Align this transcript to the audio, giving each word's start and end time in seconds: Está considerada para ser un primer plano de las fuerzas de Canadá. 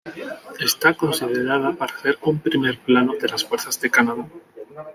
Está 0.67 0.95
considerada 0.95 1.69
para 1.79 1.95
ser 2.01 2.17
un 2.29 2.39
primer 2.39 2.79
plano 2.79 3.13
de 3.21 3.27
las 3.29 3.45
fuerzas 3.45 3.79
de 3.79 3.91
Canadá. 3.91 4.25